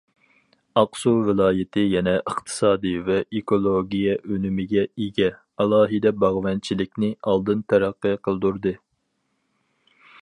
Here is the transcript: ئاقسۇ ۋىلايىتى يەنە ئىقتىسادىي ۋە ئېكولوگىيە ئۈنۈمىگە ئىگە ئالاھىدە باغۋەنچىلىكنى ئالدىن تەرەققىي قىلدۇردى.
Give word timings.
ئاقسۇ 0.81 1.11
ۋىلايىتى 1.25 1.83
يەنە 1.83 2.15
ئىقتىسادىي 2.21 2.97
ۋە 3.09 3.17
ئېكولوگىيە 3.41 4.17
ئۈنۈمىگە 4.29 4.87
ئىگە 5.03 5.29
ئالاھىدە 5.59 6.15
باغۋەنچىلىكنى 6.25 7.11
ئالدىن 7.29 7.63
تەرەققىي 7.75 8.19
قىلدۇردى. 8.29 8.75